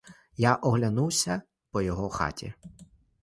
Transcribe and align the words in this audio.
Я 0.37 0.55
оглянувся 0.55 1.41
по 1.71 1.81
його 1.81 2.09
хаті. 2.09 2.53